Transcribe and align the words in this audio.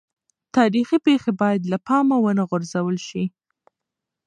تاریخي 0.55 0.97
پېښې 1.05 1.31
باید 1.41 1.61
له 1.71 1.77
پامه 1.87 2.17
ونه 2.21 2.43
غورځول 2.49 2.97
سي. 3.07 3.23